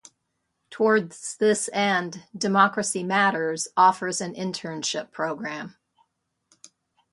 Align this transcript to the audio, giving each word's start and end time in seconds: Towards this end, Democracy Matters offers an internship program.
Towards 0.71 1.35
this 1.35 1.69
end, 1.71 2.23
Democracy 2.35 3.03
Matters 3.03 3.67
offers 3.77 4.19
an 4.19 4.33
internship 4.33 5.11
program. 5.11 5.75